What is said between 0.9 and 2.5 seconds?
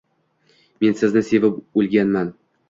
sizni sevib oʻlganman.